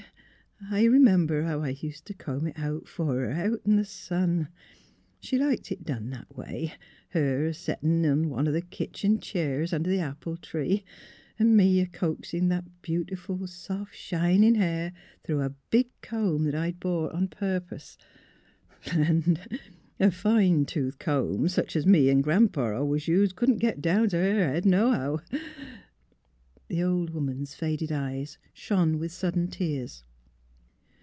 I 0.69 0.83
r 0.85 0.91
'member 0.91 1.41
how 1.41 1.61
I 1.61 1.69
used 1.69 2.05
t' 2.05 2.13
comb 2.13 2.45
it 2.45 2.55
fer 2.87 3.03
her, 3.15 3.31
out 3.31 3.61
in 3.65 3.77
the 3.77 3.83
sun.... 3.83 4.47
She 5.19 5.39
liked 5.39 5.71
it 5.71 5.83
done 5.83 6.11
that 6.11 6.37
way.— 6.37 6.73
Her 7.09 7.47
a 7.47 7.53
settin' 7.53 8.05
in 8.05 8.29
one 8.29 8.47
o' 8.47 8.51
th' 8.57 8.69
kitchen 8.69 9.19
cheers 9.19 9.73
under 9.73 9.89
the 9.89 9.99
apple 10.01 10.37
tree, 10.37 10.83
an' 11.39 11.55
me 11.55 11.79
a 11.81 11.87
coaxin' 11.87 12.49
that 12.49 12.83
beautiful, 12.83 13.47
soft, 13.47 13.95
shinin' 13.95 14.53
hair 14.53 14.93
through 15.23 15.41
a 15.41 15.55
big 15.71 15.87
comb 16.03 16.43
THE 16.43 16.51
OKNES 16.51 16.63
85 16.63 16.63
I'd 16.65 16.79
bought 16.79 17.23
a 17.23 17.27
purpose. 17.27 17.97
Land! 18.95 19.59
a 19.99 20.11
fine 20.11 20.65
tooth 20.65 20.99
comb, 20.99 21.47
sech 21.49 21.75
es 21.75 21.87
me 21.87 22.11
an' 22.11 22.21
Gran 22.21 22.49
'pa 22.49 22.75
always 22.75 23.07
used, 23.07 23.35
couldn't 23.35 23.57
get 23.57 23.81
down 23.81 24.09
t' 24.09 24.15
her 24.17 24.51
head 24.53 24.67
nohow...." 24.67 25.21
The 26.69 26.83
old 26.83 27.09
woman's 27.09 27.55
faded 27.55 27.91
eyes 27.91 28.37
shone 28.53 28.99
with 28.99 29.11
sudden 29.11 29.47
tears. 29.47 30.03